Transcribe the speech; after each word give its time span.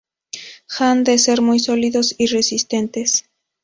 Han 0.79 1.03
de 1.03 1.19
ser 1.19 1.41
muy 1.43 1.59
sólidos 1.59 2.15
y 2.17 2.25
resistentes. 2.25 3.25